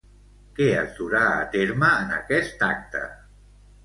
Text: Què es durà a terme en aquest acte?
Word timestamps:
Què 0.59 0.69
es 0.77 0.95
durà 0.99 1.19
a 1.33 1.43
terme 1.55 1.89
en 2.05 2.15
aquest 2.15 2.65
acte? 2.69 3.03